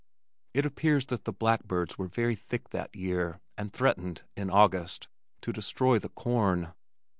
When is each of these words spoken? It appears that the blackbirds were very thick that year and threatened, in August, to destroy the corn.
It 0.55 0.65
appears 0.65 1.05
that 1.05 1.25
the 1.25 1.31
blackbirds 1.31 1.95
were 1.95 2.07
very 2.07 2.33
thick 2.33 2.69
that 2.69 2.95
year 2.95 3.39
and 3.55 3.71
threatened, 3.71 4.23
in 4.35 4.49
August, 4.49 5.07
to 5.41 5.53
destroy 5.53 5.99
the 5.99 6.09
corn. 6.09 6.73